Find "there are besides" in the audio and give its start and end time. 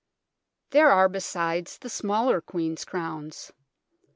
0.71-1.77